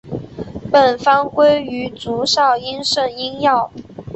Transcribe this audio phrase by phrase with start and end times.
[0.73, 3.71] 本方归于足少阴肾经药。